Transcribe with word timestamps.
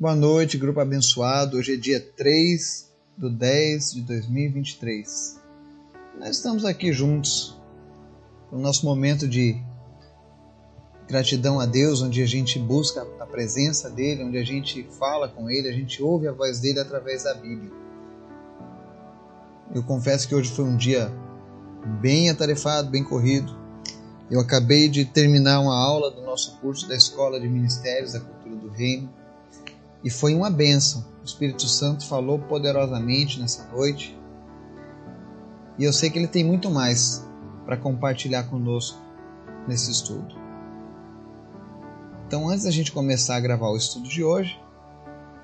Boa 0.00 0.14
noite, 0.14 0.56
grupo 0.56 0.78
abençoado. 0.78 1.56
Hoje 1.56 1.74
é 1.74 1.76
dia 1.76 1.98
3 2.00 2.88
do 3.16 3.28
10 3.28 3.94
de 3.94 4.02
2023. 4.02 5.40
Nós 6.20 6.36
estamos 6.36 6.64
aqui 6.64 6.92
juntos 6.92 7.60
no 8.52 8.60
nosso 8.60 8.86
momento 8.86 9.26
de 9.26 9.60
gratidão 11.08 11.58
a 11.58 11.66
Deus, 11.66 12.00
onde 12.00 12.22
a 12.22 12.26
gente 12.26 12.60
busca 12.60 13.04
a 13.18 13.26
presença 13.26 13.90
dele, 13.90 14.22
onde 14.22 14.38
a 14.38 14.44
gente 14.44 14.86
fala 15.00 15.28
com 15.28 15.50
ele, 15.50 15.68
a 15.68 15.72
gente 15.72 16.00
ouve 16.00 16.28
a 16.28 16.32
voz 16.32 16.60
dele 16.60 16.78
através 16.78 17.24
da 17.24 17.34
Bíblia. 17.34 17.72
Eu 19.74 19.82
confesso 19.82 20.28
que 20.28 20.34
hoje 20.36 20.52
foi 20.52 20.64
um 20.64 20.76
dia 20.76 21.12
bem 22.00 22.30
atarefado, 22.30 22.88
bem 22.88 23.02
corrido. 23.02 23.52
Eu 24.30 24.38
acabei 24.38 24.88
de 24.88 25.04
terminar 25.04 25.58
uma 25.58 25.76
aula 25.76 26.08
do 26.08 26.22
nosso 26.22 26.56
curso 26.60 26.86
da 26.86 26.94
Escola 26.94 27.40
de 27.40 27.48
Ministérios 27.48 28.12
da 28.12 28.20
Cultura 28.20 28.54
do 28.54 28.68
Reino 28.68 29.18
e 30.02 30.10
foi 30.10 30.34
uma 30.34 30.50
bênção. 30.50 31.04
O 31.22 31.24
Espírito 31.24 31.66
Santo 31.66 32.06
falou 32.06 32.38
poderosamente 32.38 33.40
nessa 33.40 33.64
noite. 33.72 34.18
E 35.78 35.84
eu 35.84 35.92
sei 35.92 36.10
que 36.10 36.18
ele 36.18 36.28
tem 36.28 36.44
muito 36.44 36.70
mais 36.70 37.24
para 37.64 37.76
compartilhar 37.76 38.44
conosco 38.44 38.98
nesse 39.66 39.90
estudo. 39.90 40.34
Então, 42.26 42.48
antes 42.48 42.64
da 42.64 42.70
gente 42.70 42.92
começar 42.92 43.36
a 43.36 43.40
gravar 43.40 43.70
o 43.70 43.76
estudo 43.76 44.08
de 44.08 44.22
hoje, 44.22 44.60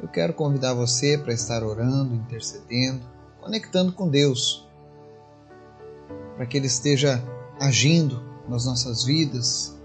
eu 0.01 0.09
quero 0.09 0.35
convidar 0.35 0.75
você 0.75 1.17
para 1.17 1.33
estar 1.33 1.63
orando, 1.63 2.15
intercedendo, 2.15 3.01
conectando 3.41 3.93
com 3.93 4.09
Deus, 4.09 4.69
para 6.37 6.47
que 6.47 6.57
Ele 6.57 6.67
esteja 6.67 7.23
agindo 7.59 8.23
nas 8.49 8.67
nossas 8.67 9.05
vidas, 9.05 9.79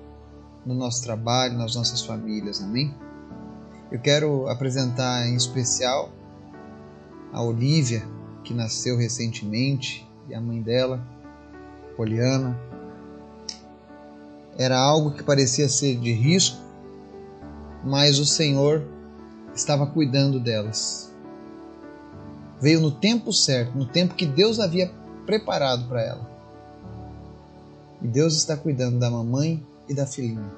no 0.66 0.74
nosso 0.74 1.04
trabalho, 1.04 1.58
nas 1.58 1.76
nossas 1.76 2.02
famílias. 2.02 2.62
Amém? 2.62 2.94
Eu 3.92 4.00
quero 4.00 4.48
apresentar 4.48 5.28
em 5.28 5.36
especial 5.36 6.12
a 7.34 7.42
Olivia, 7.42 8.04
que 8.44 8.54
nasceu 8.54 8.96
recentemente, 8.96 10.08
e 10.28 10.36
a 10.36 10.40
mãe 10.40 10.62
dela, 10.62 11.02
Poliana. 11.98 12.56
Era 14.56 14.80
algo 14.80 15.12
que 15.12 15.24
parecia 15.24 15.68
ser 15.68 15.98
de 15.98 16.12
risco, 16.12 16.60
mas 17.84 18.20
o 18.20 18.26
Senhor 18.26 18.84
estava 19.56 19.88
cuidando 19.88 20.40
delas. 20.40 21.12
Veio 22.62 22.82
no 22.82 22.92
tempo 22.92 23.34
certo, 23.34 23.76
no 23.76 23.88
tempo 23.88 24.14
que 24.14 24.28
Deus 24.28 24.60
havia 24.60 24.92
preparado 25.26 25.88
para 25.88 26.04
ela. 26.04 26.30
E 28.04 28.08
Deus 28.08 28.36
está 28.36 28.56
cuidando 28.56 29.00
da 29.00 29.10
mamãe 29.10 29.66
e 29.88 29.96
da 29.96 30.06
filhinha. 30.06 30.52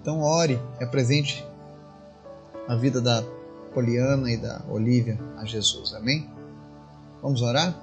Então 0.00 0.22
ore, 0.22 0.60
apresente 0.80 1.44
a 2.68 2.74
vida 2.76 3.00
da 3.00 3.22
Poliana 3.72 4.30
e 4.30 4.36
da 4.36 4.62
Olivia 4.68 5.18
a 5.36 5.44
Jesus. 5.44 5.94
Amém? 5.94 6.30
Vamos 7.22 7.42
orar? 7.42 7.74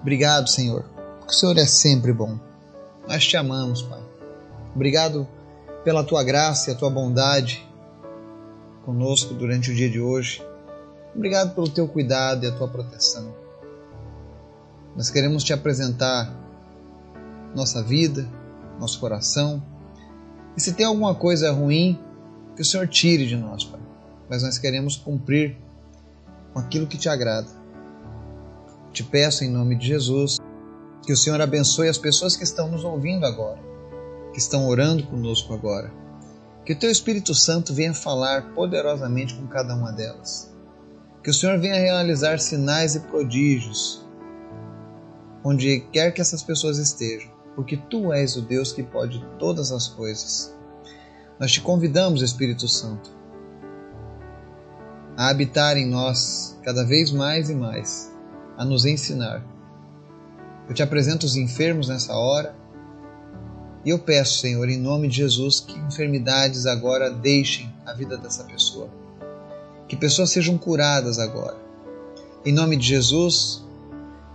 Obrigado, 0.00 0.48
Senhor, 0.48 0.84
porque 1.18 1.34
o 1.34 1.36
Senhor 1.36 1.56
é 1.56 1.66
sempre 1.66 2.12
bom. 2.12 2.38
Nós 3.08 3.26
te 3.26 3.36
amamos, 3.36 3.82
Pai. 3.82 4.02
Obrigado 4.74 5.26
pela 5.82 6.04
tua 6.04 6.22
graça 6.22 6.70
e 6.70 6.74
a 6.74 6.76
tua 6.76 6.90
bondade 6.90 7.66
conosco 8.84 9.34
durante 9.34 9.70
o 9.70 9.74
dia 9.74 9.88
de 9.88 10.00
hoje. 10.00 10.44
Obrigado 11.14 11.54
pelo 11.54 11.68
teu 11.68 11.86
cuidado 11.86 12.44
e 12.44 12.48
a 12.48 12.52
tua 12.52 12.68
proteção. 12.68 13.34
Nós 14.96 15.10
queremos 15.10 15.42
te 15.42 15.52
apresentar 15.52 16.34
nossa 17.54 17.82
vida, 17.82 18.28
nosso 18.78 18.98
coração. 18.98 19.62
E 20.56 20.60
se 20.60 20.72
tem 20.72 20.86
alguma 20.86 21.14
coisa 21.14 21.52
ruim, 21.52 21.98
que 22.54 22.62
o 22.62 22.64
Senhor 22.64 22.88
tire 22.88 23.26
de 23.26 23.36
nós, 23.36 23.64
Pai. 23.64 23.80
Mas 24.28 24.42
nós 24.42 24.58
queremos 24.58 24.96
cumprir 24.96 25.56
com 26.52 26.58
aquilo 26.58 26.86
que 26.86 26.96
te 26.96 27.08
agrada. 27.08 27.48
Te 28.92 29.02
peço 29.02 29.44
em 29.44 29.50
nome 29.50 29.76
de 29.76 29.86
Jesus 29.86 30.38
que 31.04 31.12
o 31.12 31.16
Senhor 31.16 31.40
abençoe 31.40 31.88
as 31.88 31.98
pessoas 31.98 32.36
que 32.36 32.44
estão 32.44 32.70
nos 32.70 32.84
ouvindo 32.84 33.26
agora, 33.26 33.60
que 34.32 34.38
estão 34.38 34.66
orando 34.66 35.06
conosco 35.06 35.52
agora. 35.52 35.92
Que 36.64 36.72
o 36.72 36.78
Teu 36.78 36.90
Espírito 36.90 37.34
Santo 37.34 37.74
venha 37.74 37.92
falar 37.92 38.54
poderosamente 38.54 39.34
com 39.34 39.46
cada 39.46 39.74
uma 39.74 39.92
delas. 39.92 40.50
Que 41.22 41.30
o 41.30 41.34
Senhor 41.34 41.58
venha 41.58 41.74
realizar 41.74 42.38
sinais 42.38 42.94
e 42.94 43.00
prodígios 43.00 44.04
onde 45.44 45.80
quer 45.92 46.10
que 46.12 46.22
essas 46.22 46.42
pessoas 46.42 46.78
estejam, 46.78 47.30
porque 47.54 47.76
Tu 47.76 48.12
és 48.14 48.34
o 48.36 48.40
Deus 48.40 48.72
que 48.72 48.82
pode 48.82 49.22
todas 49.38 49.70
as 49.70 49.86
coisas. 49.86 50.56
Nós 51.38 51.52
te 51.52 51.60
convidamos, 51.60 52.22
Espírito 52.22 52.68
Santo, 52.68 53.10
a 55.16 55.28
habitar 55.28 55.76
em 55.76 55.86
nós 55.86 56.58
cada 56.62 56.84
vez 56.84 57.10
mais 57.10 57.50
e 57.50 57.54
mais, 57.54 58.12
a 58.56 58.64
nos 58.64 58.84
ensinar. 58.84 59.44
Eu 60.68 60.74
te 60.74 60.82
apresento 60.82 61.26
os 61.26 61.36
enfermos 61.36 61.88
nessa 61.88 62.14
hora 62.14 62.54
e 63.84 63.90
eu 63.90 63.98
peço, 63.98 64.38
Senhor, 64.38 64.68
em 64.68 64.78
nome 64.78 65.08
de 65.08 65.16
Jesus, 65.16 65.60
que 65.60 65.78
enfermidades 65.78 66.64
agora 66.66 67.10
deixem 67.10 67.70
a 67.84 67.92
vida 67.92 68.16
dessa 68.16 68.44
pessoa. 68.44 68.88
Que 69.86 69.96
pessoas 69.96 70.30
sejam 70.30 70.56
curadas 70.56 71.18
agora. 71.18 71.56
Em 72.46 72.52
nome 72.52 72.76
de 72.76 72.86
Jesus, 72.86 73.62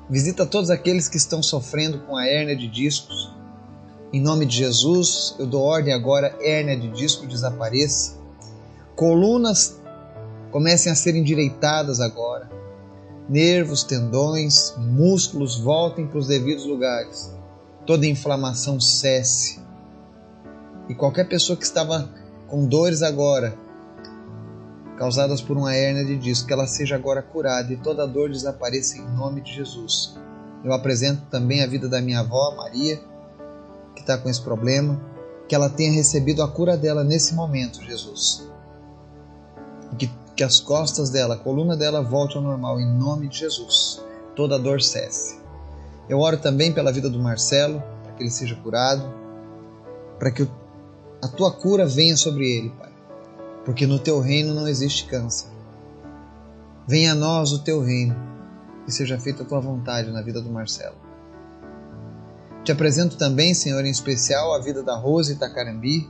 visita 0.08 0.46
todos 0.46 0.70
aqueles 0.70 1.08
que 1.08 1.18
estão 1.18 1.42
sofrendo 1.42 2.00
com 2.00 2.16
a 2.16 2.28
hérnia 2.28 2.56
de 2.56 2.68
discos, 2.68 3.34
em 4.12 4.20
nome 4.20 4.46
de 4.46 4.58
Jesus, 4.58 5.36
eu 5.38 5.46
dou 5.46 5.62
ordem 5.62 5.94
agora, 5.94 6.36
hérnia 6.42 6.76
de 6.76 6.90
disco 6.90 7.28
desapareça. 7.28 8.18
Colunas 8.96 9.80
comecem 10.52 10.92
a 10.92 10.96
ser 10.96 11.16
endireitadas 11.16 12.00
agora. 12.02 12.50
Nervos, 13.30 13.84
tendões, 13.84 14.74
músculos 14.78 15.60
voltem 15.60 16.08
para 16.08 16.18
os 16.18 16.28
devidos 16.28 16.66
lugares. 16.66 17.32
Toda 17.86 18.08
inflamação 18.08 18.80
cesse. 18.80 19.60
E 20.90 20.96
qualquer 20.96 21.30
pessoa 21.30 21.56
que 21.56 21.64
estava 21.64 22.10
com 22.48 22.66
dores 22.66 23.04
agora, 23.04 23.56
causadas 24.98 25.40
por 25.40 25.56
uma 25.56 25.76
hérnia 25.76 26.04
de 26.04 26.18
disco, 26.18 26.48
que 26.48 26.54
ela 26.54 26.66
seja 26.66 26.96
agora 26.96 27.22
curada 27.22 27.72
e 27.72 27.78
toda 27.78 28.08
dor 28.08 28.32
desapareça 28.32 28.98
em 28.98 29.06
nome 29.16 29.42
de 29.42 29.54
Jesus. 29.54 30.18
Eu 30.64 30.74
apresento 30.74 31.22
também 31.30 31.64
a 31.64 31.68
vida 31.68 31.88
da 31.88 32.02
minha 32.02 32.22
avó, 32.22 32.56
Maria, 32.58 33.00
que 34.00 34.04
está 34.04 34.18
com 34.18 34.30
esse 34.30 34.42
problema, 34.42 35.00
que 35.48 35.54
ela 35.54 35.70
tenha 35.70 35.92
recebido 35.92 36.42
a 36.42 36.48
cura 36.48 36.78
dela 36.78 37.04
nesse 37.04 37.34
momento, 37.34 37.84
Jesus. 37.84 38.48
Que, 39.98 40.10
que 40.36 40.44
as 40.44 40.60
costas 40.60 41.10
dela, 41.10 41.36
a 41.36 41.38
coluna 41.38 41.76
dela 41.76 42.02
volte 42.02 42.38
ao 42.38 42.44
normal, 42.44 42.80
em 42.80 42.88
nome 42.88 43.28
de 43.28 43.40
Jesus. 43.40 44.02
Toda 44.36 44.58
dor 44.58 44.82
cesse. 44.82 45.38
Eu 46.08 46.20
oro 46.20 46.38
também 46.38 46.72
pela 46.72 46.92
vida 46.92 47.10
do 47.10 47.20
Marcelo, 47.20 47.84
para 48.04 48.14
que 48.14 48.24
ele 48.24 48.32
seja 48.32 48.56
curado, 48.56 49.14
para 50.18 50.32
que 50.32 50.48
a 51.22 51.28
tua 51.28 51.52
cura 51.52 51.86
venha 51.86 52.16
sobre 52.16 52.50
ele, 52.50 52.70
Pai. 52.70 52.92
Porque 53.66 53.86
no 53.86 54.00
teu 54.00 54.20
reino 54.20 54.54
não 54.54 54.68
existe 54.68 55.06
câncer. 55.06 55.50
Venha 56.88 57.12
a 57.12 57.16
nós 57.16 57.52
o 57.52 57.60
teu 57.60 57.82
reino 57.82 58.16
e 58.88 58.92
seja 58.92 59.20
feita 59.20 59.44
a 59.44 59.46
tua 59.46 59.60
vontade 59.60 60.10
na 60.10 60.22
vida 60.22 60.42
do 60.42 60.50
Marcelo. 60.50 61.09
Te 62.64 62.72
apresento 62.72 63.18
também, 63.18 63.54
Senhor, 63.54 63.84
em 63.86 63.90
especial 63.90 64.54
a 64.54 64.60
vida 64.60 64.84
da 64.84 64.96
Rose 64.96 65.34
Itacarambi. 65.34 66.10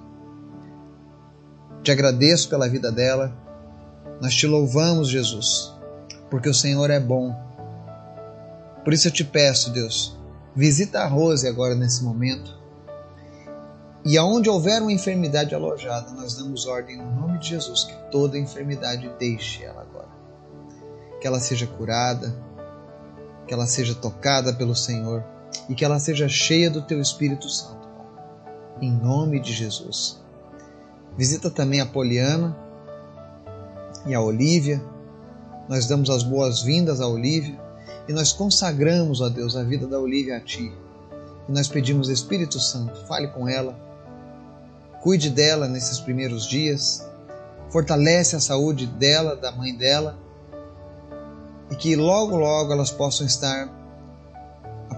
Te 1.83 1.91
agradeço 1.91 2.49
pela 2.49 2.67
vida 2.67 2.91
dela. 2.91 3.33
Nós 4.21 4.35
te 4.35 4.47
louvamos, 4.47 5.07
Jesus, 5.07 5.73
porque 6.29 6.49
o 6.49 6.53
Senhor 6.53 6.89
é 6.89 6.99
bom. 6.99 7.33
Por 8.83 8.93
isso 8.93 9.07
eu 9.07 9.11
te 9.11 9.23
peço, 9.23 9.71
Deus, 9.71 10.17
visita 10.55 11.01
a 11.01 11.07
Rose 11.07 11.47
agora 11.47 11.75
nesse 11.75 12.03
momento. 12.03 12.57
E 14.03 14.17
aonde 14.17 14.49
houver 14.49 14.81
uma 14.81 14.91
enfermidade 14.91 15.53
alojada, 15.53 16.11
nós 16.11 16.33
damos 16.35 16.65
ordem 16.65 16.97
no 16.97 17.15
nome 17.15 17.37
de 17.37 17.49
Jesus 17.49 17.83
que 17.83 17.93
toda 18.11 18.37
enfermidade 18.37 19.11
deixe 19.19 19.63
ela 19.63 19.81
agora. 19.81 20.09
Que 21.21 21.27
ela 21.27 21.39
seja 21.39 21.67
curada, 21.67 22.35
que 23.45 23.53
ela 23.53 23.67
seja 23.67 23.93
tocada 23.93 24.53
pelo 24.53 24.75
Senhor 24.75 25.23
e 25.67 25.75
que 25.75 25.85
ela 25.85 25.99
seja 25.99 26.27
cheia 26.27 26.69
do 26.69 26.81
teu 26.81 27.01
Espírito 27.01 27.49
Santo, 27.49 27.87
Em 28.81 28.91
nome 28.91 29.39
de 29.39 29.51
Jesus. 29.51 30.19
Visita 31.17 31.49
também 31.49 31.81
a 31.81 31.85
Poliana 31.85 32.57
e 34.05 34.13
a 34.15 34.21
Olívia. 34.21 34.81
Nós 35.67 35.85
damos 35.85 36.09
as 36.09 36.23
boas-vindas 36.23 37.01
à 37.01 37.07
Olívia 37.07 37.59
e 38.07 38.13
nós 38.13 38.31
consagramos, 38.31 39.21
ó 39.21 39.29
Deus, 39.29 39.55
a 39.55 39.63
vida 39.63 39.85
da 39.85 39.99
Olívia 39.99 40.37
a 40.37 40.39
Ti. 40.39 40.73
E 41.47 41.51
nós 41.51 41.67
pedimos, 41.67 42.09
Espírito 42.09 42.59
Santo, 42.59 43.05
fale 43.05 43.27
com 43.27 43.47
ela, 43.47 43.77
cuide 45.01 45.29
dela 45.29 45.67
nesses 45.67 45.99
primeiros 45.99 46.47
dias, 46.47 47.05
fortalece 47.69 48.35
a 48.35 48.39
saúde 48.39 48.87
dela, 48.87 49.35
da 49.35 49.51
mãe 49.51 49.75
dela, 49.75 50.17
e 51.69 51.75
que 51.75 51.95
logo, 51.95 52.35
logo 52.35 52.73
elas 52.73 52.89
possam 52.89 53.27
estar 53.27 53.78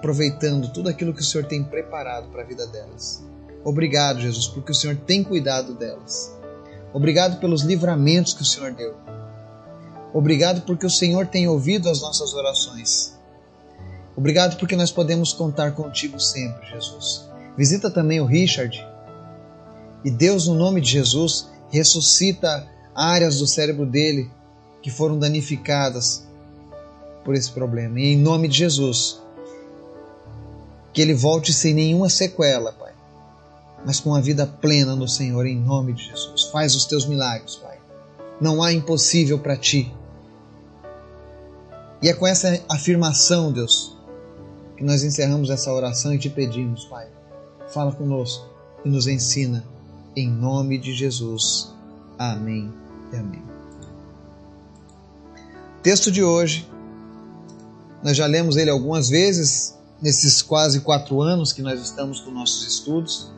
aproveitando 0.02 0.74
tudo 0.74 0.90
aquilo 0.90 1.14
que 1.14 1.22
o 1.22 1.24
Senhor 1.24 1.46
tem 1.46 1.64
preparado 1.64 2.30
para 2.30 2.42
a 2.42 2.46
vida 2.46 2.66
delas. 2.66 3.24
Obrigado, 3.64 4.20
Jesus, 4.20 4.48
porque 4.48 4.72
o 4.72 4.76
Senhor 4.76 4.98
tem 4.98 5.24
cuidado 5.24 5.76
delas. 5.76 6.36
Obrigado 6.92 7.40
pelos 7.40 7.62
livramentos 7.62 8.34
que 8.34 8.42
o 8.42 8.46
Senhor 8.46 8.72
deu. 8.72 8.96
Obrigado 10.12 10.62
porque 10.62 10.88
o 10.88 10.90
Senhor 10.90 11.28
tem 11.28 11.48
ouvido 11.48 11.88
as 11.88 12.02
nossas 12.02 12.34
orações. 12.34 13.16
Obrigado 14.18 14.58
porque 14.58 14.76
nós 14.76 14.92
podemos 14.92 15.34
contar 15.34 15.74
contigo 15.74 16.20
sempre, 16.20 16.68
Jesus. 16.68 17.30
Visita 17.56 17.92
também 17.92 18.20
o 18.20 18.26
Richard. 18.26 18.84
E 20.04 20.10
Deus, 20.10 20.48
no 20.48 20.56
nome 20.56 20.82
de 20.82 20.90
Jesus, 20.90 21.48
ressuscita 21.70 22.68
áreas 22.96 23.38
do 23.38 23.46
cérebro 23.46 23.86
dele 23.86 24.32
que 24.82 24.90
foram 24.90 25.20
danificadas 25.20 26.28
por 27.24 27.36
esse 27.36 27.52
problema. 27.52 28.00
E 28.00 28.14
em 28.14 28.18
nome 28.18 28.48
de 28.48 28.58
Jesus, 28.58 29.22
que 30.94 31.02
ele 31.02 31.14
volte 31.14 31.54
sem 31.54 31.74
nenhuma 31.74 32.10
sequela, 32.10 32.74
Pai, 32.74 32.94
mas 33.86 34.00
com 34.00 34.14
a 34.14 34.22
vida 34.22 34.46
plena 34.46 34.96
no 34.96 35.08
Senhor, 35.08 35.46
em 35.46 35.60
nome 35.60 35.94
de 35.94 36.06
Jesus. 36.06 36.44
Faz 36.52 36.76
os 36.76 36.86
teus 36.86 37.06
milagres, 37.06 37.56
Pai. 37.56 37.78
Não 38.40 38.62
há 38.62 38.74
impossível 38.74 39.40
para 39.40 39.56
ti. 39.56 39.94
E 42.02 42.10
é 42.10 42.14
com 42.14 42.26
essa 42.26 42.60
afirmação, 42.70 43.52
Deus, 43.52 43.96
que 44.76 44.84
nós 44.84 45.04
encerramos 45.04 45.50
essa 45.50 45.72
oração 45.72 46.14
e 46.14 46.18
te 46.18 46.30
pedimos, 46.30 46.86
Pai, 46.86 47.08
fala 47.72 47.92
conosco 47.92 48.50
e 48.84 48.90
nos 48.90 49.08
ensina, 49.08 49.64
em 50.16 50.28
nome 50.30 50.78
de 50.78 50.94
Jesus. 50.94 51.74
Amém 52.18 52.72
e 53.14 53.16
amém. 53.16 53.44
Texto 55.82 56.12
de 56.12 56.24
hoje, 56.24 56.68
nós 58.04 58.18
já 58.18 58.26
lemos 58.26 58.58
ele 58.58 58.70
algumas 58.70 59.10
vezes 59.10 59.78
nesses 60.02 60.42
quase 60.42 60.82
quatro 60.82 61.22
anos 61.22 61.54
que 61.54 61.62
nós 61.62 61.80
estamos 61.80 62.20
com 62.20 62.32
nossos 62.32 62.66
estudos, 62.66 63.32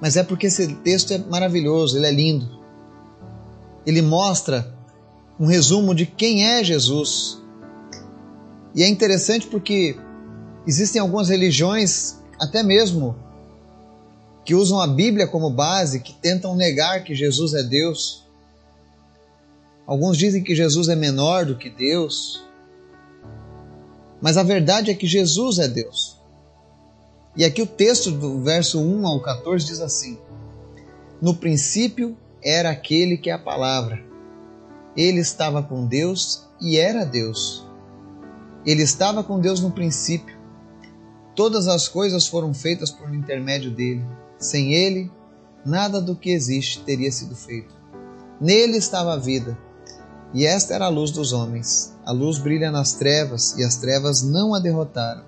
mas 0.00 0.16
é 0.16 0.22
porque 0.24 0.48
esse 0.48 0.66
texto 0.76 1.12
é 1.12 1.18
maravilhoso, 1.18 1.96
ele 1.96 2.06
é 2.06 2.10
lindo. 2.10 2.60
Ele 3.86 4.02
mostra 4.02 4.76
um 5.38 5.46
resumo 5.46 5.94
de 5.94 6.06
quem 6.06 6.44
é 6.44 6.64
Jesus. 6.64 7.40
E 8.74 8.82
é 8.82 8.88
interessante 8.88 9.46
porque 9.46 9.96
existem 10.66 11.00
algumas 11.00 11.28
religiões, 11.28 12.16
até 12.40 12.62
mesmo, 12.64 13.16
que 14.44 14.56
usam 14.56 14.80
a 14.80 14.88
Bíblia 14.88 15.28
como 15.28 15.50
base, 15.50 16.00
que 16.00 16.12
tentam 16.14 16.56
negar 16.56 17.04
que 17.04 17.14
Jesus 17.14 17.54
é 17.54 17.62
Deus. 17.62 18.24
Alguns 19.86 20.16
dizem 20.16 20.42
que 20.42 20.54
Jesus 20.54 20.88
é 20.88 20.96
menor 20.96 21.46
do 21.46 21.56
que 21.56 21.70
Deus. 21.70 22.42
Mas 24.22 24.38
a 24.38 24.42
verdade 24.42 24.90
é 24.90 24.94
que 24.94 25.06
Jesus 25.06 25.58
é 25.58 25.68
Deus. 25.68 26.18
E 27.36 27.44
aqui 27.44 27.60
o 27.60 27.66
texto 27.66 28.10
do 28.10 28.40
verso 28.40 28.80
1 28.80 29.06
ao 29.06 29.20
14 29.20 29.66
diz 29.66 29.80
assim: 29.80 30.18
No 31.20 31.34
princípio 31.34 32.16
era 32.42 32.70
aquele 32.70 33.18
que 33.18 33.28
é 33.28 33.32
a 33.34 33.38
palavra 33.38 34.12
ele 34.96 35.20
estava 35.20 35.62
com 35.62 35.86
Deus 35.86 36.46
e 36.60 36.76
era 36.76 37.04
Deus. 37.04 37.66
Ele 38.64 38.82
estava 38.82 39.24
com 39.24 39.40
Deus 39.40 39.60
no 39.60 39.70
princípio. 39.70 40.36
Todas 41.34 41.66
as 41.66 41.88
coisas 41.88 42.26
foram 42.26 42.52
feitas 42.52 42.90
por 42.90 43.12
intermédio 43.14 43.70
dele. 43.70 44.04
Sem 44.38 44.74
ele, 44.74 45.10
nada 45.64 46.00
do 46.00 46.14
que 46.14 46.30
existe 46.30 46.80
teria 46.80 47.10
sido 47.10 47.34
feito. 47.34 47.74
Nele 48.40 48.76
estava 48.76 49.14
a 49.14 49.16
vida, 49.16 49.56
e 50.34 50.46
esta 50.46 50.74
era 50.74 50.86
a 50.86 50.88
luz 50.88 51.10
dos 51.10 51.32
homens. 51.32 51.94
A 52.04 52.12
luz 52.12 52.38
brilha 52.38 52.70
nas 52.70 52.94
trevas, 52.94 53.56
e 53.58 53.64
as 53.64 53.76
trevas 53.76 54.22
não 54.22 54.54
a 54.54 54.58
derrotaram. 54.58 55.24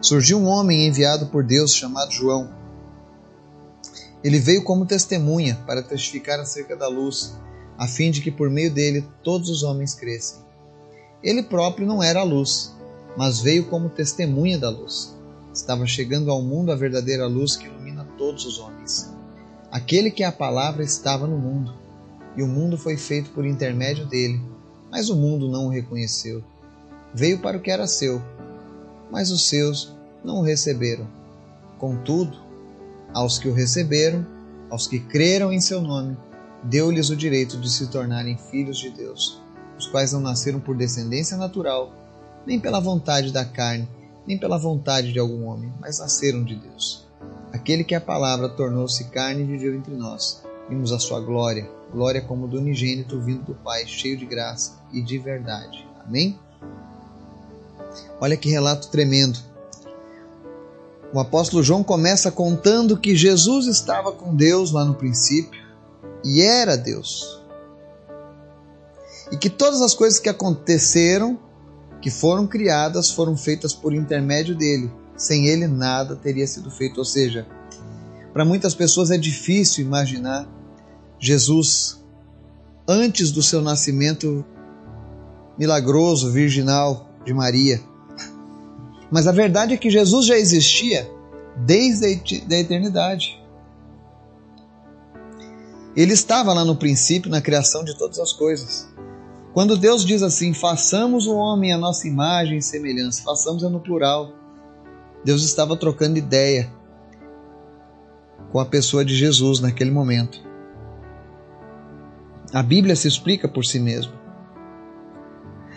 Surgiu 0.00 0.38
um 0.38 0.46
homem 0.46 0.86
enviado 0.86 1.26
por 1.26 1.44
Deus 1.44 1.74
chamado 1.74 2.12
João. 2.12 2.50
Ele 4.22 4.38
veio 4.38 4.64
como 4.64 4.86
testemunha 4.86 5.58
para 5.66 5.82
testificar 5.82 6.38
acerca 6.40 6.76
da 6.76 6.88
luz 6.88 7.34
a 7.80 7.88
fim 7.88 8.10
de 8.10 8.20
que 8.20 8.30
por 8.30 8.50
meio 8.50 8.70
dele 8.70 9.08
todos 9.24 9.48
os 9.48 9.62
homens 9.62 9.94
crescem. 9.94 10.40
Ele 11.22 11.42
próprio 11.42 11.86
não 11.86 12.02
era 12.02 12.20
a 12.20 12.24
luz, 12.24 12.76
mas 13.16 13.40
veio 13.40 13.70
como 13.70 13.88
testemunha 13.88 14.58
da 14.58 14.68
luz. 14.68 15.16
Estava 15.52 15.86
chegando 15.86 16.30
ao 16.30 16.42
mundo 16.42 16.70
a 16.70 16.76
verdadeira 16.76 17.26
luz 17.26 17.56
que 17.56 17.66
ilumina 17.66 18.06
todos 18.18 18.44
os 18.44 18.58
homens. 18.58 19.10
Aquele 19.72 20.10
que 20.10 20.22
é 20.22 20.26
a 20.26 20.32
palavra 20.32 20.84
estava 20.84 21.26
no 21.26 21.38
mundo, 21.38 21.74
e 22.36 22.42
o 22.42 22.46
mundo 22.46 22.78
foi 22.78 22.96
feito 22.96 23.30
por 23.30 23.44
intermédio 23.44 24.06
dele, 24.06 24.40
mas 24.90 25.08
o 25.08 25.16
mundo 25.16 25.48
não 25.48 25.66
o 25.66 25.70
reconheceu. 25.70 26.42
Veio 27.14 27.40
para 27.40 27.56
o 27.56 27.60
que 27.60 27.70
era 27.70 27.86
seu, 27.86 28.22
mas 29.10 29.30
os 29.30 29.48
seus 29.48 29.94
não 30.24 30.38
o 30.38 30.42
receberam. 30.42 31.06
Contudo, 31.78 32.38
aos 33.12 33.38
que 33.38 33.48
o 33.48 33.54
receberam, 33.54 34.26
aos 34.70 34.86
que 34.86 35.00
creram 35.00 35.52
em 35.52 35.60
seu 35.60 35.80
nome, 35.80 36.16
deu-lhes 36.62 37.10
o 37.10 37.16
direito 37.16 37.56
de 37.58 37.70
se 37.70 37.88
tornarem 37.88 38.36
filhos 38.36 38.78
de 38.78 38.90
Deus, 38.90 39.40
os 39.78 39.86
quais 39.86 40.12
não 40.12 40.20
nasceram 40.20 40.60
por 40.60 40.76
descendência 40.76 41.36
natural, 41.36 41.92
nem 42.46 42.60
pela 42.60 42.80
vontade 42.80 43.32
da 43.32 43.44
carne, 43.44 43.88
nem 44.26 44.38
pela 44.38 44.58
vontade 44.58 45.12
de 45.12 45.18
algum 45.18 45.46
homem, 45.46 45.72
mas 45.80 45.98
nasceram 45.98 46.44
de 46.44 46.54
Deus. 46.54 47.06
Aquele 47.52 47.82
que 47.82 47.94
a 47.94 48.00
palavra 48.00 48.48
tornou-se 48.48 49.04
carne 49.04 49.44
viveu 49.44 49.74
entre 49.74 49.94
nós. 49.94 50.42
Vimos 50.70 50.92
a 50.92 51.00
sua 51.00 51.20
glória, 51.20 51.68
glória 51.92 52.20
como 52.20 52.46
do 52.46 52.58
unigênito 52.58 53.20
vindo 53.20 53.42
do 53.42 53.54
Pai, 53.56 53.84
cheio 53.88 54.16
de 54.16 54.24
graça 54.24 54.78
e 54.92 55.02
de 55.02 55.18
verdade. 55.18 55.84
Amém? 56.06 56.38
Olha 58.20 58.36
que 58.36 58.48
relato 58.48 58.88
tremendo. 58.88 59.36
O 61.12 61.18
apóstolo 61.18 61.60
João 61.60 61.82
começa 61.82 62.30
contando 62.30 62.96
que 62.96 63.16
Jesus 63.16 63.66
estava 63.66 64.12
com 64.12 64.32
Deus 64.32 64.70
lá 64.70 64.84
no 64.84 64.94
princípio, 64.94 65.60
e 66.24 66.40
era 66.40 66.76
Deus. 66.76 67.42
E 69.32 69.36
que 69.36 69.50
todas 69.50 69.80
as 69.80 69.92
coisas 69.92 70.20
que 70.20 70.28
aconteceram, 70.28 71.36
que 72.00 72.10
foram 72.12 72.46
criadas, 72.46 73.10
foram 73.10 73.36
feitas 73.36 73.74
por 73.74 73.92
intermédio 73.92 74.54
dele. 74.54 74.88
Sem 75.16 75.48
ele, 75.48 75.66
nada 75.66 76.14
teria 76.14 76.46
sido 76.46 76.70
feito. 76.70 76.98
Ou 76.98 77.04
seja, 77.04 77.44
para 78.32 78.44
muitas 78.44 78.72
pessoas 78.72 79.10
é 79.10 79.18
difícil 79.18 79.84
imaginar 79.84 80.48
Jesus 81.20 82.02
antes 82.88 83.30
do 83.30 83.42
seu 83.42 83.60
nascimento 83.60 84.44
milagroso, 85.56 86.32
virginal 86.32 87.08
de 87.24 87.32
Maria. 87.32 87.80
Mas 89.10 89.26
a 89.26 89.32
verdade 89.32 89.74
é 89.74 89.76
que 89.76 89.90
Jesus 89.90 90.26
já 90.26 90.36
existia 90.36 91.08
desde 91.56 92.06
a 92.06 92.58
eternidade. 92.58 93.38
Ele 95.94 96.14
estava 96.14 96.52
lá 96.52 96.64
no 96.64 96.76
princípio, 96.76 97.30
na 97.30 97.40
criação 97.40 97.84
de 97.84 97.96
todas 97.96 98.18
as 98.18 98.32
coisas. 98.32 98.88
Quando 99.52 99.76
Deus 99.76 100.04
diz 100.04 100.22
assim: 100.22 100.54
façamos 100.54 101.26
o 101.26 101.34
homem 101.34 101.72
a 101.72 101.78
nossa 101.78 102.08
imagem 102.08 102.58
e 102.58 102.62
semelhança, 102.62 103.22
façamos 103.22 103.62
é 103.62 103.68
no 103.68 103.80
plural. 103.80 104.32
Deus 105.24 105.44
estava 105.44 105.76
trocando 105.76 106.18
ideia 106.18 106.72
com 108.50 108.58
a 108.58 108.64
pessoa 108.64 109.04
de 109.04 109.14
Jesus 109.14 109.60
naquele 109.60 109.90
momento. 109.90 110.49
A 112.52 112.62
Bíblia 112.62 112.96
se 112.96 113.06
explica 113.06 113.46
por 113.46 113.64
si 113.64 113.78
mesma. 113.78 114.12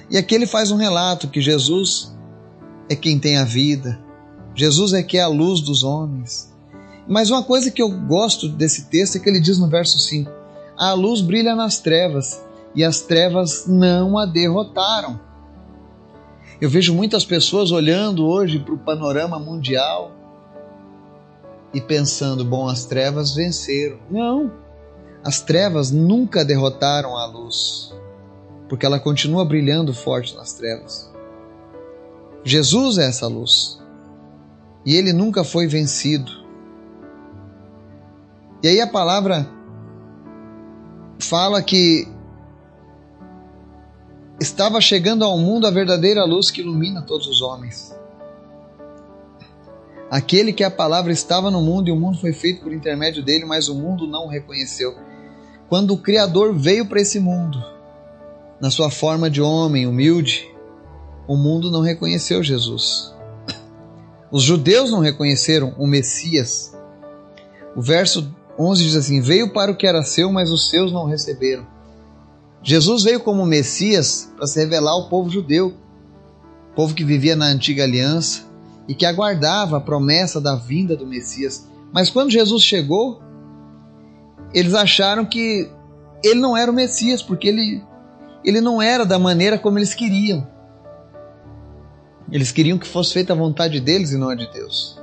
E 0.10 0.18
aqui 0.18 0.36
ele 0.36 0.48
faz 0.48 0.72
um 0.72 0.78
relato 0.78 1.28
que 1.28 1.42
Jesus 1.42 2.16
é 2.90 2.96
quem 2.96 3.20
tem 3.20 3.38
a 3.38 3.46
vida, 3.46 4.00
Jesus 4.56 4.94
é 4.94 5.02
que 5.02 5.18
é 5.18 5.22
a 5.22 5.28
luz 5.28 5.62
dos 5.62 5.84
homens, 5.84 6.54
mas 7.08 7.30
uma 7.30 7.44
coisa 7.44 7.72
que 7.72 7.82
eu 7.82 7.90
gosto 7.90 8.48
desse 8.48 8.86
texto 8.86 9.18
é 9.18 9.20
que 9.20 9.30
ele 9.30 9.40
diz 9.40 9.58
no 9.58 9.68
verso 9.68 10.00
5: 10.00 10.32
A 10.78 10.94
luz 10.94 11.22
brilha 11.22 11.56
nas 11.56 11.80
trevas 11.80 12.42
e 12.76 12.84
as 12.84 13.02
trevas 13.02 13.66
não 13.68 14.18
a 14.18 14.26
derrotaram. 14.26 15.20
Eu 16.62 16.70
vejo 16.70 16.94
muitas 16.94 17.26
pessoas 17.26 17.72
olhando 17.72 18.26
hoje 18.26 18.60
para 18.60 18.74
o 18.74 18.78
panorama 18.78 19.38
mundial 19.38 20.12
e 21.74 21.82
pensando: 21.82 22.46
bom, 22.46 22.68
as 22.68 22.86
trevas 22.86 23.34
venceram. 23.34 24.00
Não, 24.10 24.52
as 25.24 25.42
trevas 25.42 25.90
nunca 25.90 26.44
derrotaram 26.44 27.18
a 27.18 27.26
luz, 27.26 27.94
porque 28.68 28.86
ela 28.86 29.00
continua 29.00 29.46
brilhando 29.46 29.94
forte 29.94 30.36
nas 30.36 30.54
trevas. 30.54 31.12
Jesus 32.44 32.98
é 32.98 33.08
essa 33.08 33.28
luz 33.28 33.80
e 34.86 34.96
ele 34.96 35.14
nunca 35.14 35.44
foi 35.44 35.66
vencido. 35.66 36.44
E 38.62 38.68
aí 38.68 38.82
a 38.82 38.88
palavra 38.88 39.48
fala 41.20 41.62
que 41.62 42.08
estava 44.40 44.82
chegando 44.82 45.24
ao 45.24 45.38
mundo 45.38 45.66
a 45.66 45.72
verdadeira 45.72 46.26
luz 46.26 46.52
que 46.52 46.62
ilumina 46.62 47.02
todos 47.02 47.28
os 47.28 47.42
homens. 47.42 47.96
Aquele 50.12 50.52
que 50.54 50.64
a 50.64 50.70
palavra 50.70 51.12
estava 51.12 51.50
no 51.50 51.62
mundo 51.62 51.88
e 51.88 51.92
o 51.92 51.96
mundo 51.96 52.20
foi 52.20 52.34
feito 52.34 52.62
por 52.62 52.74
intermédio 52.74 53.24
dele, 53.24 53.46
mas 53.46 53.70
o 53.70 53.76
mundo 53.76 54.06
não 54.06 54.26
o 54.26 54.30
reconheceu. 54.30 54.96
Quando 55.74 55.96
o 55.96 55.98
Criador 55.98 56.54
veio 56.54 56.86
para 56.86 57.02
esse 57.02 57.20
mundo, 57.20 57.58
na 58.62 58.70
sua 58.70 58.92
forma 58.92 59.28
de 59.28 59.42
homem 59.42 59.88
humilde, 59.88 60.48
o 61.28 61.36
mundo 61.36 61.72
não 61.72 61.82
reconheceu 61.82 62.44
Jesus. 62.44 63.12
Os 64.32 64.44
judeus 64.44 64.92
não 64.92 65.00
reconheceram 65.00 65.74
o 65.80 65.88
Messias. 65.88 66.78
O 67.76 67.82
verso 67.82 68.32
11 68.56 68.84
diz 68.84 68.96
assim: 68.96 69.20
Veio 69.20 69.52
para 69.52 69.72
o 69.72 69.76
que 69.76 69.88
era 69.88 70.04
seu, 70.04 70.32
mas 70.32 70.52
os 70.52 70.70
seus 70.70 70.92
não 70.94 71.08
receberam. 71.08 71.66
Jesus 72.62 73.02
veio 73.02 73.22
como 73.22 73.44
Messias 73.44 74.32
para 74.36 74.46
se 74.46 74.60
revelar 74.60 74.92
ao 74.92 75.10
povo 75.10 75.28
judeu, 75.28 75.74
povo 76.76 76.94
que 76.94 77.04
vivia 77.04 77.36
na 77.36 77.48
antiga 77.48 77.84
aliança 77.84 78.44
e 78.88 78.94
que 78.94 79.08
aguardava 79.08 79.78
a 79.78 79.82
promessa 79.82 80.40
da 80.40 80.56
vinda 80.56 80.96
do 80.96 81.08
Messias. 81.08 81.68
Mas 81.92 82.12
quando 82.12 82.30
Jesus 82.30 82.62
chegou, 82.62 83.23
eles 84.54 84.74
acharam 84.74 85.26
que 85.26 85.70
ele 86.24 86.40
não 86.40 86.56
era 86.56 86.72
o 86.72 86.74
Messias, 86.74 87.22
porque 87.22 87.48
ele, 87.48 87.84
ele 88.46 88.62
não 88.62 88.82
era 88.82 89.06
da 89.06 89.18
maneira 89.18 89.58
como 89.58 89.80
eles 89.80 89.94
queriam. 89.94 90.48
Eles 92.32 92.52
queriam 92.52 92.78
que 92.78 92.88
fosse 92.88 93.14
feita 93.14 93.34
a 93.34 93.36
vontade 93.36 93.80
deles 93.80 94.12
e 94.12 94.18
não 94.18 94.30
a 94.30 94.36
de 94.36 94.50
Deus. 94.52 95.00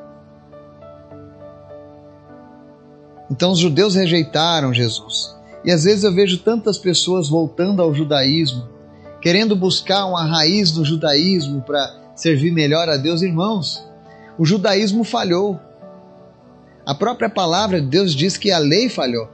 Então 3.30 3.52
os 3.52 3.58
judeus 3.58 3.94
rejeitaram 3.94 4.74
Jesus. 4.74 5.36
E 5.64 5.70
às 5.70 5.84
vezes 5.84 6.04
eu 6.04 6.12
vejo 6.12 6.38
tantas 6.38 6.78
pessoas 6.78 7.28
voltando 7.28 7.82
ao 7.82 7.94
judaísmo, 7.94 8.68
querendo 9.20 9.54
buscar 9.54 10.06
uma 10.06 10.24
raiz 10.24 10.72
do 10.72 10.84
judaísmo 10.84 11.60
para 11.60 12.00
servir 12.14 12.50
melhor 12.50 12.88
a 12.88 12.96
Deus, 12.96 13.22
irmãos. 13.22 13.84
O 14.38 14.44
judaísmo 14.44 15.04
falhou. 15.04 15.60
A 16.84 16.94
própria 16.94 17.28
palavra 17.28 17.80
de 17.80 17.86
Deus 17.86 18.14
diz 18.14 18.36
que 18.36 18.50
a 18.50 18.58
lei 18.58 18.88
falhou. 18.88 19.28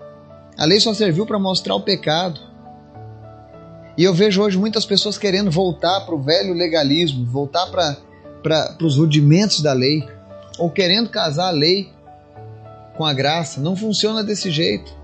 A 0.57 0.65
lei 0.65 0.81
só 0.81 0.95
serviu 0.95 1.27
para 1.27 1.39
mostrar 1.39 1.75
o 1.75 1.83
pecado. 1.83 2.41
E 3.97 4.05
eu 4.05 4.15
vejo 4.15 4.43
hoje 4.43 4.59
muitas 4.59 4.87
pessoas 4.87 5.19
querendo 5.19 5.51
voltar 5.51 6.01
para 6.03 6.15
o 6.15 6.23
velho 6.23 6.55
legalismo, 6.55 7.27
voltar 7.27 7.67
para 7.67 8.77
os 8.83 8.97
rudimentos 8.97 9.61
da 9.61 9.73
lei, 9.73 10.07
ou 10.59 10.71
querendo 10.71 11.11
casar 11.11 11.49
a 11.49 11.51
lei 11.51 11.91
com 12.97 13.05
a 13.05 13.13
graça. 13.13 13.61
Não 13.61 13.77
funciona 13.77 14.25
desse 14.25 14.51
jeito. 14.51 14.95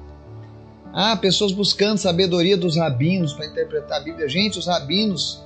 Ah, 0.92 1.16
pessoas 1.16 1.52
buscando 1.52 1.99
sabedoria 1.99 2.56
dos 2.56 2.76
rabinos 2.76 3.32
para 3.32 3.47
interpretar 3.47 4.00
a 4.00 4.04
Bíblia. 4.04 4.28
Gente, 4.28 4.59
os 4.59 4.66
rabinos, 4.66 5.42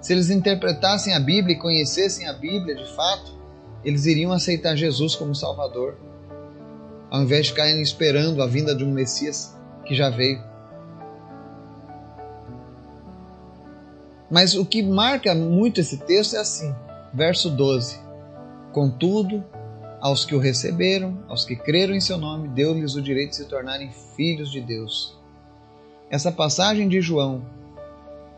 se 0.00 0.12
eles 0.12 0.30
interpretassem 0.30 1.14
a 1.14 1.20
Bíblia 1.20 1.56
e 1.56 1.58
conhecessem 1.58 2.26
a 2.28 2.32
Bíblia 2.32 2.74
de 2.74 2.86
fato, 2.94 3.32
eles 3.84 4.06
iriam 4.06 4.32
aceitar 4.32 4.76
Jesus 4.76 5.14
como 5.14 5.34
Salvador, 5.34 5.96
ao 7.10 7.22
invés 7.22 7.46
de 7.46 7.52
ficarem 7.52 7.82
esperando 7.82 8.42
a 8.42 8.46
vinda 8.46 8.74
de 8.74 8.84
um 8.84 8.92
Messias 8.92 9.56
que 9.84 9.94
já 9.94 10.08
veio. 10.08 10.42
Mas 14.30 14.54
o 14.54 14.64
que 14.64 14.82
marca 14.82 15.34
muito 15.34 15.80
esse 15.80 15.98
texto 15.98 16.36
é 16.36 16.38
assim, 16.38 16.72
verso 17.12 17.50
12: 17.50 17.98
Contudo, 18.72 19.44
aos 20.00 20.24
que 20.24 20.34
o 20.34 20.38
receberam, 20.38 21.18
aos 21.28 21.44
que 21.44 21.56
creram 21.56 21.94
em 21.94 22.00
seu 22.00 22.16
nome, 22.16 22.48
deu-lhes 22.48 22.94
o 22.94 23.02
direito 23.02 23.30
de 23.30 23.36
se 23.36 23.44
tornarem 23.46 23.90
filhos 24.16 24.50
de 24.50 24.60
Deus. 24.60 25.18
Essa 26.08 26.32
passagem 26.32 26.88
de 26.88 27.00
João, 27.00 27.44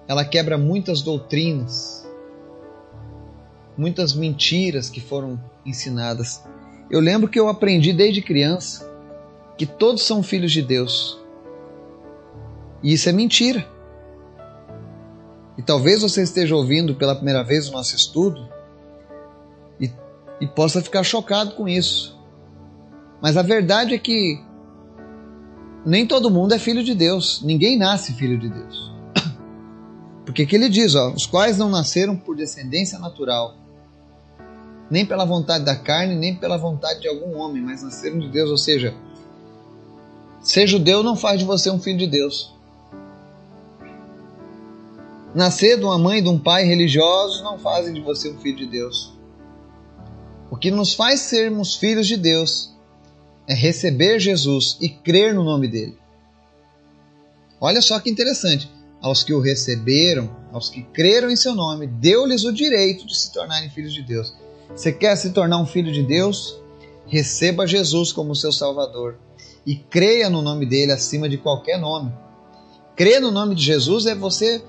ela 0.09 0.25
quebra 0.25 0.59
muitas 0.59 1.03
doutrinas, 1.03 2.07
muitas 3.77 4.15
mentiras 4.15 4.91
que 4.91 5.01
foram 5.01 5.39
ensinadas. 5.65 6.43
Eu 6.93 7.01
lembro 7.01 7.27
que 7.27 7.41
eu 7.41 7.49
aprendi 7.49 7.91
desde 7.91 8.21
criança 8.21 8.87
que 9.57 9.65
todos 9.65 10.03
são 10.03 10.23
filhos 10.23 10.53
de 10.53 10.61
Deus. 10.61 11.19
E 12.83 12.93
isso 12.93 13.09
é 13.09 13.13
mentira. 13.13 13.67
E 15.57 15.63
talvez 15.63 16.03
você 16.03 16.23
esteja 16.23 16.55
ouvindo 16.55 16.95
pela 16.95 17.15
primeira 17.15 17.43
vez 17.43 17.67
o 17.67 17.73
nosso 17.73 17.97
estudo 17.97 18.47
e, 19.81 19.91
e 20.39 20.47
possa 20.47 20.83
ficar 20.83 21.03
chocado 21.03 21.55
com 21.55 21.67
isso. 21.67 22.21
Mas 23.23 23.39
a 23.39 23.43
verdade 23.43 23.95
é 23.95 23.99
que 23.99 24.39
nem 25.87 26.07
todo 26.07 26.31
mundo 26.31 26.53
é 26.53 26.59
filho 26.59 26.85
de 26.85 26.95
Deus. 26.95 27.41
Ninguém 27.43 27.79
nasce 27.79 28.13
filho 28.13 28.39
de 28.39 28.51
Deus. 28.51 28.93
Porque 30.27 30.45
que 30.45 30.57
ele 30.57 30.69
diz, 30.69 30.95
ó, 30.95 31.11
os 31.11 31.25
quais 31.25 31.57
não 31.57 31.71
nasceram 31.71 32.19
por 32.19 32.37
descendência 32.37 32.99
natural, 32.99 33.62
nem 34.93 35.07
pela 35.07 35.25
vontade 35.25 35.65
da 35.65 35.75
carne, 35.75 36.15
nem 36.15 36.37
pela 36.37 36.59
vontade 36.59 37.01
de 37.01 37.09
algum 37.09 37.35
homem, 37.39 37.63
mas 37.63 37.83
nasceram 37.83 38.19
de 38.19 38.29
Deus. 38.29 38.51
Ou 38.51 38.59
seja, 38.59 38.95
ser 40.43 40.67
judeu 40.67 41.03
não 41.03 41.17
faz 41.17 41.39
de 41.39 41.47
você 41.47 41.71
um 41.71 41.81
filho 41.81 41.97
de 41.97 42.07
Deus. 42.07 42.53
Nascer 45.35 45.79
de 45.79 45.85
uma 45.87 45.99
mãe 45.99 46.19
e 46.19 46.23
de 46.23 46.29
um 46.29 46.39
pai 46.39 46.65
religiosos 46.65 47.41
não 47.41 47.59
fazem 47.59 47.95
de 47.95 48.03
você 48.03 48.31
um 48.31 48.39
filho 48.39 48.59
de 48.59 48.67
Deus. 48.67 49.15
O 50.51 50.59
que 50.59 50.71
nos 50.71 50.93
faz 50.93 51.21
sermos 51.21 51.75
filhos 51.75 52.07
de 52.07 52.19
Deus 52.19 52.71
é 53.49 53.55
receber 53.55 54.21
Jesus 54.21 54.77
e 54.79 54.91
crer 54.91 55.33
no 55.33 55.43
nome 55.43 55.69
dele. 55.69 55.97
Olha 57.59 57.81
só 57.81 57.99
que 57.99 58.11
interessante. 58.11 58.71
Aos 59.01 59.23
que 59.23 59.33
o 59.33 59.41
receberam, 59.41 60.31
aos 60.53 60.69
que 60.69 60.83
creram 60.83 61.31
em 61.31 61.35
seu 61.35 61.55
nome, 61.55 61.87
deu-lhes 61.87 62.45
o 62.45 62.53
direito 62.53 63.07
de 63.07 63.17
se 63.17 63.33
tornarem 63.33 63.71
filhos 63.71 63.95
de 63.95 64.03
Deus. 64.03 64.42
Você 64.75 64.91
quer 64.91 65.15
se 65.17 65.33
tornar 65.33 65.59
um 65.59 65.67
filho 65.67 65.93
de 65.93 66.03
Deus? 66.03 66.59
Receba 67.07 67.67
Jesus 67.67 68.11
como 68.11 68.35
seu 68.35 68.51
Salvador 68.51 69.19
e 69.67 69.77
creia 69.77 70.31
no 70.31 70.41
nome 70.41 70.65
dele 70.65 70.93
acima 70.93 71.29
de 71.29 71.37
qualquer 71.37 71.79
nome. 71.79 72.13
Crer 72.97 73.21
no 73.21 73.31
nome 73.31 73.55
de 73.55 73.63
Jesus 73.63 74.07
é 74.07 74.15
você 74.15 74.65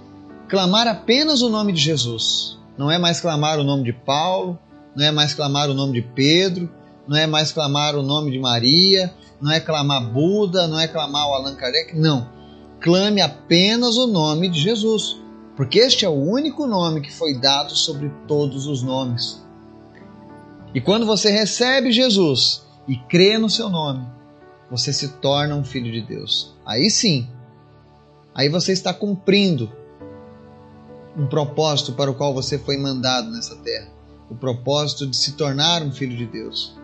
clamar 0.50 0.88
apenas 0.88 1.42
o 1.42 1.50
nome 1.50 1.72
de 1.72 1.80
Jesus. 1.80 2.58
Não 2.78 2.92
é 2.92 2.98
mais 2.98 3.22
clamar 3.22 3.60
o 3.60 3.64
nome 3.64 3.84
de 3.84 3.94
Paulo, 3.94 4.60
não 4.96 5.06
é 5.06 5.12
mais 5.12 5.34
clamar 5.34 5.70
o 5.70 5.74
nome 5.74 5.94
de 5.94 6.02
Pedro, 6.02 6.70
não 7.08 7.18
é 7.18 7.26
mais 7.26 7.52
clamar 7.52 7.96
o 7.96 8.04
nome 8.04 8.30
de 8.30 8.40
Maria, 8.40 9.14
não 9.42 9.52
é 9.52 9.60
clamar 9.60 10.12
Buda, 10.12 10.68
não 10.68 10.80
é 10.80 10.88
clamar 10.88 11.30
o 11.30 11.34
Allan 11.34 11.56
Kardec, 11.56 11.98
não. 11.98 12.30
Clame 12.82 13.22
apenas 13.22 13.96
o 13.96 14.08
nome 14.08 14.50
de 14.50 14.60
Jesus, 14.60 15.18
porque 15.56 15.80
este 15.80 16.04
é 16.04 16.10
o 16.10 16.14
único 16.14 16.68
nome 16.68 17.00
que 17.00 17.12
foi 17.12 17.40
dado 17.40 17.74
sobre 17.74 18.12
todos 18.28 18.68
os 18.68 18.84
nomes. 18.84 19.43
E 20.74 20.82
quando 20.82 21.06
você 21.06 21.30
recebe 21.32 21.92
Jesus 21.92 22.64
e 22.88 22.98
crê 22.98 23.38
no 23.38 23.50
seu 23.50 23.70
nome, 23.70 24.06
você 24.70 24.92
se 24.92 25.08
torna 25.20 25.56
um 25.56 25.64
filho 25.64 25.92
de 25.92 26.02
Deus. 26.02 26.56
Aí 26.66 26.90
sim, 26.90 27.30
aí 28.34 28.50
você 28.50 28.72
está 28.72 28.94
cumprindo 28.94 29.72
um 31.16 31.28
propósito 31.28 31.94
para 31.94 32.10
o 32.10 32.16
qual 32.16 32.34
você 32.34 32.58
foi 32.58 32.78
mandado 32.78 33.30
nessa 33.30 33.56
terra 33.58 33.94
o 34.30 34.36
propósito 34.36 35.06
de 35.06 35.16
se 35.16 35.34
tornar 35.34 35.84
um 35.84 35.92
filho 35.92 36.18
de 36.18 36.26
Deus. 36.26 36.76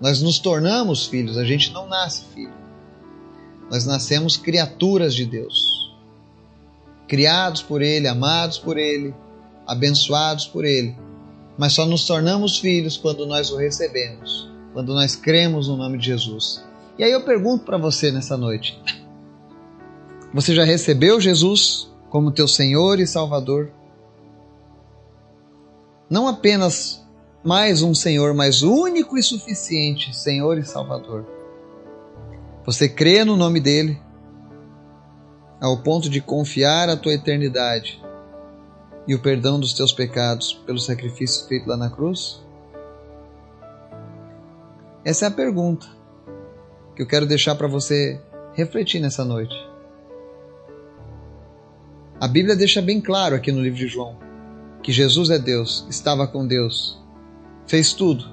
Nós 0.00 0.22
nos 0.22 0.38
tornamos 0.38 1.06
filhos, 1.06 1.36
a 1.36 1.44
gente 1.44 1.72
não 1.72 1.86
nasce 1.86 2.24
filho. 2.34 2.54
Nós 3.70 3.84
nascemos 3.84 4.36
criaturas 4.36 5.14
de 5.14 5.26
Deus, 5.26 5.94
criados 7.06 7.60
por 7.60 7.82
Ele, 7.82 8.08
amados 8.08 8.56
por 8.56 8.78
Ele, 8.78 9.14
abençoados 9.66 10.46
por 10.46 10.64
Ele. 10.64 10.96
Mas 11.58 11.72
só 11.72 11.84
nos 11.84 12.06
tornamos 12.06 12.60
filhos 12.60 12.96
quando 12.96 13.26
nós 13.26 13.50
o 13.50 13.56
recebemos, 13.56 14.48
quando 14.72 14.94
nós 14.94 15.16
cremos 15.16 15.66
no 15.66 15.76
nome 15.76 15.98
de 15.98 16.06
Jesus. 16.06 16.64
E 16.96 17.02
aí 17.02 17.10
eu 17.10 17.24
pergunto 17.24 17.64
para 17.64 17.76
você 17.76 18.12
nessa 18.12 18.36
noite: 18.36 18.80
você 20.32 20.54
já 20.54 20.62
recebeu 20.62 21.20
Jesus 21.20 21.92
como 22.08 22.30
teu 22.30 22.46
Senhor 22.46 23.00
e 23.00 23.06
Salvador. 23.08 23.72
Não 26.08 26.28
apenas 26.28 27.04
mais 27.42 27.82
um 27.82 27.92
Senhor, 27.92 28.32
mas 28.34 28.62
único 28.62 29.18
e 29.18 29.22
suficiente 29.22 30.16
Senhor 30.16 30.58
e 30.58 30.64
Salvador. 30.64 31.26
Você 32.64 32.88
crê 32.88 33.24
no 33.24 33.36
nome 33.36 33.58
dele 33.58 34.00
ao 35.60 35.82
ponto 35.82 36.08
de 36.08 36.20
confiar 36.20 36.88
a 36.88 36.96
tua 36.96 37.14
eternidade 37.14 38.00
e 39.08 39.14
o 39.14 39.18
perdão 39.18 39.58
dos 39.58 39.72
teus 39.72 39.90
pecados 39.90 40.52
pelo 40.66 40.78
sacrifício 40.78 41.48
feito 41.48 41.66
lá 41.66 41.78
na 41.78 41.88
cruz? 41.88 42.44
Essa 45.02 45.24
é 45.24 45.28
a 45.28 45.30
pergunta 45.30 45.86
que 46.94 47.00
eu 47.00 47.06
quero 47.06 47.24
deixar 47.24 47.54
para 47.54 47.66
você 47.66 48.20
refletir 48.52 49.00
nessa 49.00 49.24
noite. 49.24 49.56
A 52.20 52.28
Bíblia 52.28 52.54
deixa 52.54 52.82
bem 52.82 53.00
claro 53.00 53.34
aqui 53.34 53.50
no 53.50 53.62
livro 53.62 53.78
de 53.78 53.88
João 53.88 54.18
que 54.82 54.92
Jesus 54.92 55.30
é 55.30 55.38
Deus, 55.38 55.86
estava 55.88 56.26
com 56.26 56.46
Deus, 56.46 56.98
fez 57.66 57.92
tudo, 57.92 58.24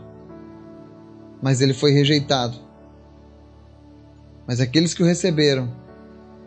mas 1.42 1.62
ele 1.62 1.74
foi 1.74 1.92
rejeitado. 1.92 2.58
Mas 4.48 4.60
aqueles 4.60 4.94
que 4.94 5.04
o 5.04 5.06
receberam 5.06 5.74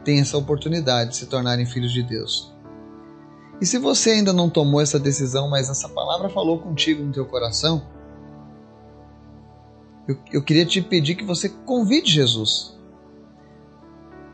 têm 0.04 0.20
essa 0.20 0.36
oportunidade 0.36 1.10
de 1.10 1.16
se 1.16 1.26
tornarem 1.26 1.66
filhos 1.66 1.92
de 1.92 2.02
Deus. 2.02 2.57
E 3.60 3.66
se 3.66 3.78
você 3.78 4.10
ainda 4.10 4.32
não 4.32 4.48
tomou 4.48 4.80
essa 4.80 4.98
decisão, 4.98 5.48
mas 5.48 5.68
essa 5.68 5.88
palavra 5.88 6.28
falou 6.28 6.58
contigo 6.58 7.02
no 7.02 7.12
teu 7.12 7.24
coração, 7.24 7.86
eu, 10.06 10.16
eu 10.32 10.42
queria 10.42 10.64
te 10.64 10.80
pedir 10.80 11.16
que 11.16 11.24
você 11.24 11.48
convide 11.48 12.10
Jesus 12.10 12.78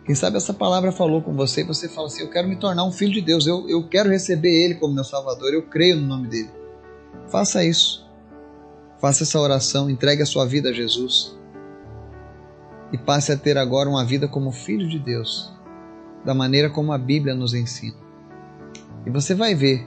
quem 0.04 0.14
sabe 0.14 0.37
essa 0.37 0.52
palavra 0.52 0.93
falou 0.93 1.23
com 1.23 1.33
você 1.33 1.62
e 1.62 1.64
você 1.64 1.88
fala 1.88 2.09
assim: 2.09 2.23
Eu 2.23 2.31
quero 2.31 2.47
me 2.47 2.57
tornar 2.57 2.85
um 2.85 2.93
filho 2.93 3.12
de 3.12 3.23
Deus, 3.23 3.47
eu, 3.47 3.69
eu 3.69 3.88
quero 3.88 4.11
receber 4.11 4.50
Ele 4.50 4.75
como 4.75 4.95
meu 4.95 5.04
Salvador, 5.04 5.54
eu 5.54 5.62
creio 5.62 5.97
no 5.97 6.07
nome 6.07 6.28
dele. 6.28 6.50
Faça 7.28 7.64
isso. 7.64 8.04
Faça 9.00 9.23
essa 9.23 9.40
oração, 9.40 9.88
entregue 9.88 10.23
a 10.23 10.26
sua 10.26 10.47
vida 10.47 10.71
a 10.71 10.73
Jesus. 10.73 11.38
e 12.93 12.99
passe 12.99 13.33
a 13.33 13.37
ter 13.37 13.57
agora 13.59 13.88
uma 13.88 14.04
vida 14.04 14.28
como 14.28 14.52
filho 14.52 14.87
de 14.87 14.99
Deus, 14.99 15.50
da 16.25 16.35
maneira 16.35 16.71
como 16.71 16.93
a 16.93 16.99
Bíblia 16.99 17.35
nos 17.35 17.52
ensina. 17.52 17.97
E 19.06 19.11
você 19.11 19.34
vai 19.34 19.54
ver 19.54 19.87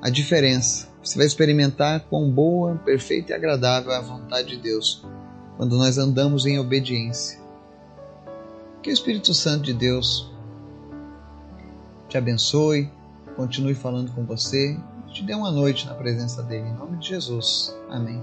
a 0.00 0.10
diferença. 0.10 0.88
Você 1.02 1.16
vai 1.16 1.26
experimentar 1.26 2.00
quão 2.08 2.30
boa, 2.30 2.76
perfeita 2.76 3.32
e 3.32 3.34
agradável 3.34 3.92
é 3.92 3.96
a 3.96 4.00
vontade 4.00 4.48
de 4.48 4.56
Deus 4.56 5.04
quando 5.56 5.76
nós 5.76 5.98
andamos 5.98 6.46
em 6.46 6.58
obediência. 6.58 7.40
Que 8.82 8.90
o 8.90 8.92
Espírito 8.92 9.32
Santo 9.32 9.64
de 9.64 9.72
Deus 9.72 10.30
te 12.08 12.18
abençoe, 12.18 12.90
continue 13.36 13.74
falando 13.74 14.12
com 14.12 14.24
você, 14.24 14.76
te 15.12 15.22
dê 15.22 15.34
uma 15.34 15.50
noite 15.50 15.86
na 15.86 15.94
presença 15.94 16.42
dele. 16.42 16.68
Em 16.68 16.74
nome 16.74 16.98
de 16.98 17.08
Jesus. 17.08 17.76
Amém. 17.88 18.22